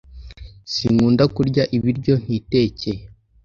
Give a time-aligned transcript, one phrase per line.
[0.73, 3.01] Sinkunda kurya ibiryo ntitekeye